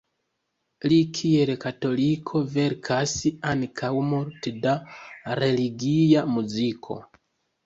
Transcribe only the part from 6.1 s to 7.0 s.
muziko.